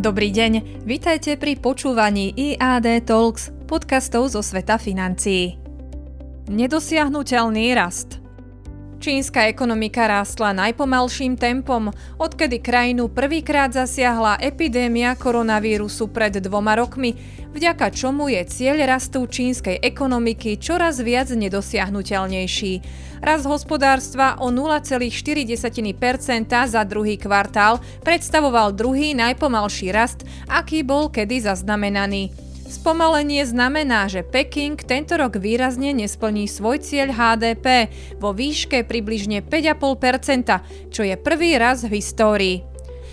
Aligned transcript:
Dobrý 0.00 0.32
deň, 0.32 0.80
vitajte 0.88 1.36
pri 1.36 1.60
počúvaní 1.60 2.32
IAD 2.32 3.04
Talks, 3.04 3.52
podcastov 3.68 4.32
zo 4.32 4.40
sveta 4.40 4.80
financií. 4.80 5.60
Nedosiahnutelný 6.48 7.76
rast 7.76 8.19
Čínska 9.00 9.48
ekonomika 9.48 10.04
rástla 10.04 10.52
najpomalším 10.52 11.32
tempom, 11.40 11.88
odkedy 12.20 12.60
krajinu 12.60 13.08
prvýkrát 13.08 13.72
zasiahla 13.72 14.36
epidémia 14.36 15.16
koronavírusu 15.16 16.12
pred 16.12 16.36
dvoma 16.36 16.76
rokmi, 16.76 17.16
vďaka 17.48 17.96
čomu 17.96 18.28
je 18.28 18.44
cieľ 18.44 18.84
rastu 18.84 19.24
čínskej 19.24 19.80
ekonomiky 19.80 20.60
čoraz 20.60 21.00
viac 21.00 21.32
nedosiahnutelnejší. 21.32 22.72
Rast 23.24 23.48
hospodárstva 23.48 24.36
o 24.36 24.52
0,4% 24.52 25.08
za 26.68 26.82
druhý 26.84 27.16
kvartál 27.16 27.80
predstavoval 28.04 28.76
druhý 28.76 29.16
najpomalší 29.16 29.96
rast, 29.96 30.28
aký 30.44 30.84
bol 30.84 31.08
kedy 31.08 31.40
zaznamenaný. 31.48 32.49
Spomalenie 32.70 33.42
znamená, 33.42 34.06
že 34.06 34.22
Peking 34.22 34.78
tento 34.78 35.18
rok 35.18 35.42
výrazne 35.42 35.90
nesplní 35.90 36.46
svoj 36.46 36.78
cieľ 36.78 37.10
HDP 37.10 37.90
vo 38.22 38.30
výške 38.30 38.86
približne 38.86 39.42
5,5%, 39.42 40.94
čo 40.94 41.02
je 41.02 41.18
prvý 41.18 41.58
raz 41.58 41.82
v 41.82 41.98
histórii. 41.98 42.69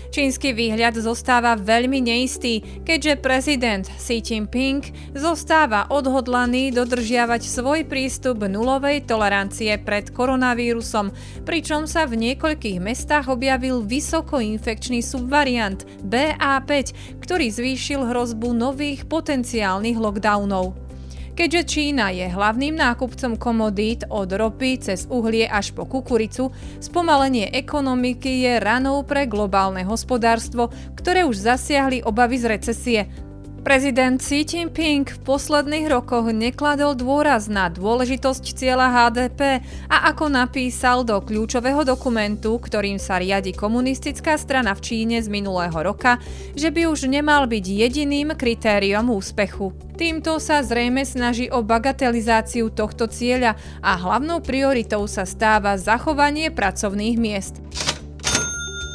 Čínsky 0.08 0.56
výhľad 0.56 0.96
zostáva 0.96 1.52
veľmi 1.52 2.00
neistý, 2.00 2.64
keďže 2.88 3.20
prezident 3.20 3.84
Xi 3.84 4.24
Jinping 4.24 4.80
zostáva 5.12 5.84
odhodlaný 5.92 6.72
dodržiavať 6.72 7.44
svoj 7.44 7.84
prístup 7.84 8.40
nulovej 8.48 9.04
tolerancie 9.04 9.76
pred 9.76 10.08
koronavírusom, 10.08 11.12
pričom 11.44 11.84
sa 11.84 12.08
v 12.08 12.24
niekoľkých 12.24 12.80
mestách 12.80 13.28
objavil 13.28 13.84
vysokoinfekčný 13.84 15.04
subvariant 15.04 15.84
BA5, 16.00 16.70
ktorý 17.20 17.46
zvýšil 17.52 18.08
hrozbu 18.08 18.56
nových 18.56 19.04
potenciálnych 19.04 20.00
lockdownov. 20.00 20.87
Keďže 21.38 21.70
Čína 21.70 22.10
je 22.10 22.26
hlavným 22.26 22.74
nákupcom 22.74 23.38
komodít 23.38 24.02
od 24.10 24.26
ropy 24.26 24.82
cez 24.82 25.06
uhlie 25.06 25.46
až 25.46 25.70
po 25.70 25.86
kukuricu, 25.86 26.50
spomalenie 26.82 27.54
ekonomiky 27.54 28.42
je 28.42 28.58
ranou 28.58 29.06
pre 29.06 29.30
globálne 29.30 29.86
hospodárstvo, 29.86 30.74
ktoré 30.98 31.22
už 31.22 31.38
zasiahli 31.38 32.02
obavy 32.02 32.42
z 32.42 32.46
recesie, 32.50 33.00
Prezident 33.58 34.22
Xi 34.22 34.46
Jinping 34.46 35.02
v 35.02 35.18
posledných 35.26 35.90
rokoch 35.90 36.30
nekladol 36.30 36.94
dôraz 36.94 37.50
na 37.50 37.66
dôležitosť 37.66 38.54
cieľa 38.54 38.86
HDP 38.86 39.60
a 39.90 40.14
ako 40.14 40.30
napísal 40.30 41.02
do 41.02 41.18
kľúčového 41.18 41.82
dokumentu, 41.82 42.54
ktorým 42.54 43.02
sa 43.02 43.18
riadi 43.18 43.50
komunistická 43.50 44.38
strana 44.38 44.78
v 44.78 44.84
Číne 44.86 45.18
z 45.18 45.26
minulého 45.26 45.74
roka, 45.74 46.22
že 46.54 46.70
by 46.70 46.86
už 46.86 47.10
nemal 47.10 47.50
byť 47.50 47.64
jediným 47.66 48.38
kritériom 48.38 49.10
úspechu. 49.10 49.74
Týmto 49.98 50.38
sa 50.38 50.62
zrejme 50.62 51.02
snaží 51.02 51.50
o 51.50 51.58
bagatelizáciu 51.58 52.70
tohto 52.70 53.10
cieľa 53.10 53.58
a 53.82 53.98
hlavnou 53.98 54.38
prioritou 54.38 55.02
sa 55.10 55.26
stáva 55.26 55.74
zachovanie 55.74 56.54
pracovných 56.54 57.16
miest. 57.18 57.58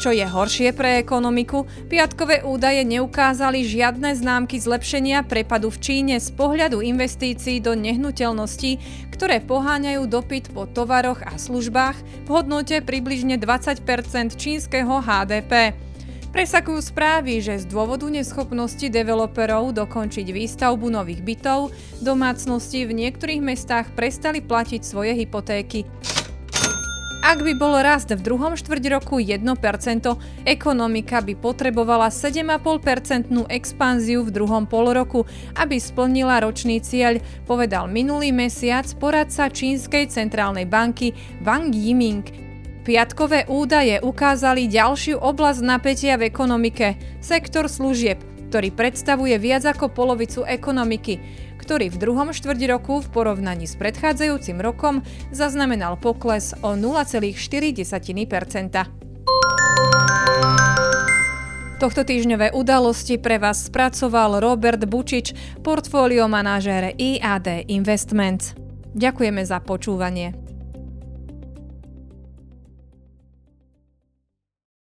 Čo 0.04 0.12
je 0.12 0.28
horšie 0.28 0.76
pre 0.76 1.00
ekonomiku, 1.00 1.64
piatkové 1.88 2.44
údaje 2.44 2.84
neukázali 2.84 3.64
žiadne 3.64 4.12
známky 4.12 4.60
zlepšenia 4.60 5.24
prepadu 5.24 5.72
v 5.72 5.80
Číne 5.80 6.16
z 6.20 6.28
pohľadu 6.36 6.84
investícií 6.84 7.64
do 7.64 7.72
nehnuteľností, 7.72 8.84
ktoré 9.16 9.40
poháňajú 9.40 10.04
dopyt 10.12 10.52
po 10.52 10.68
tovaroch 10.68 11.24
a 11.24 11.40
službách 11.40 12.28
v 12.28 12.30
hodnote 12.36 12.84
približne 12.84 13.40
20% 13.40 13.80
čínskeho 14.36 15.00
HDP. 15.00 15.72
Presakujú 16.36 16.84
správy, 16.84 17.40
že 17.40 17.64
z 17.64 17.72
dôvodu 17.72 18.04
neschopnosti 18.12 18.84
developerov 18.84 19.72
dokončiť 19.72 20.28
výstavbu 20.36 20.92
nových 20.92 21.24
bytov, 21.24 21.72
domácnosti 22.04 22.84
v 22.84 23.08
niektorých 23.08 23.40
mestách 23.40 23.96
prestali 23.96 24.44
platiť 24.44 24.84
svoje 24.84 25.16
hypotéky. 25.16 25.88
Ak 27.34 27.42
by 27.42 27.58
bol 27.58 27.74
rast 27.82 28.14
v 28.14 28.22
druhom 28.22 28.54
štvrť 28.54 28.94
roku 28.94 29.18
1%, 29.18 29.42
ekonomika 30.46 31.18
by 31.18 31.34
potrebovala 31.34 32.14
7,5% 32.14 33.50
expanziu 33.50 34.22
v 34.22 34.30
druhom 34.30 34.70
polroku, 34.70 35.26
aby 35.58 35.82
splnila 35.82 36.46
ročný 36.46 36.78
cieľ, 36.78 37.18
povedal 37.50 37.90
minulý 37.90 38.30
mesiac 38.30 38.86
poradca 39.02 39.50
Čínskej 39.50 40.14
centrálnej 40.14 40.70
banky 40.70 41.18
Wang 41.42 41.74
Yiming. 41.74 42.22
Piatkové 42.86 43.50
údaje 43.50 43.98
ukázali 43.98 44.70
ďalšiu 44.70 45.18
oblasť 45.18 45.66
napätia 45.66 46.22
v 46.22 46.30
ekonomike, 46.30 47.02
sektor 47.18 47.66
služieb, 47.66 48.22
ktorý 48.54 48.70
predstavuje 48.70 49.34
viac 49.42 49.66
ako 49.66 49.90
polovicu 49.90 50.46
ekonomiky 50.46 51.18
ktorý 51.58 51.90
v 51.90 51.98
druhom 51.98 52.30
štvrť 52.36 52.62
roku 52.70 53.02
v 53.02 53.08
porovnaní 53.10 53.66
s 53.66 53.80
predchádzajúcim 53.80 54.62
rokom 54.62 55.02
zaznamenal 55.34 55.98
pokles 55.98 56.54
o 56.62 56.78
0,4 56.78 57.34
Tohto 61.82 62.02
týždňové 62.06 62.54
udalosti 62.54 63.18
pre 63.18 63.42
vás 63.42 63.66
spracoval 63.66 64.38
Robert 64.38 64.86
Bučič, 64.86 65.34
portfólio 65.66 66.30
manažér 66.30 66.94
IAD 66.94 67.66
Investments. 67.74 68.54
Ďakujeme 68.94 69.42
za 69.42 69.58
počúvanie. 69.66 70.53